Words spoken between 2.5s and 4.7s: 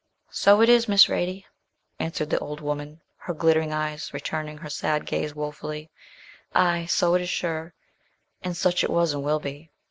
woman, her glittering eyes returning her